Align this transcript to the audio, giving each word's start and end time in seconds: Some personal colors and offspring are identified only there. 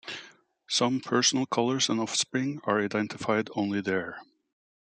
Some 0.67 0.99
personal 0.99 1.45
colors 1.45 1.87
and 1.87 1.99
offspring 1.99 2.59
are 2.63 2.83
identified 2.83 3.51
only 3.55 3.81
there. 3.81 4.17